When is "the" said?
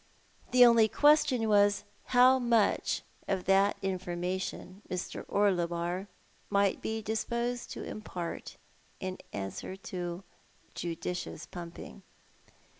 0.49-0.65